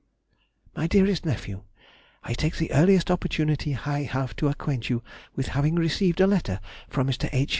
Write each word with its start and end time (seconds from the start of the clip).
MY 0.75 0.87
DEAREST 0.87 1.27
NEPHEW,— 1.27 1.63
I 2.23 2.33
take 2.33 2.55
the 2.55 2.71
earliest 2.71 3.11
opportunity 3.11 3.75
I 3.85 4.01
have 4.01 4.35
to 4.37 4.47
acquaint 4.47 4.89
you 4.89 5.03
with 5.35 5.49
having 5.49 5.75
received 5.75 6.19
a 6.19 6.25
letter 6.25 6.59
from 6.89 7.05
Mr. 7.05 7.29
H. 7.31 7.49